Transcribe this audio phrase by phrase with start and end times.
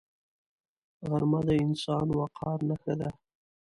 [1.09, 3.09] غرمه د انساني وقار نښه ده